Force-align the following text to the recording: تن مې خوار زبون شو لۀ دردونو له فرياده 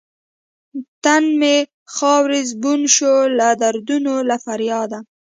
تن 1.03 1.23
مې 1.39 1.55
خوار 1.93 2.29
زبون 2.49 2.81
شو 2.95 3.15
لۀ 3.37 3.49
دردونو 3.61 4.13
له 4.29 4.35
فرياده 4.45 4.99